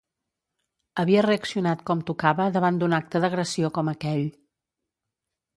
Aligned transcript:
Havia 1.01 1.23
reaccionat 1.25 1.83
com 1.91 2.01
tocava 2.09 2.49
davant 2.57 2.81
d'un 2.85 2.97
acte 3.01 3.21
d'agressió 3.27 3.73
com 3.79 3.93
aquell. 3.93 4.25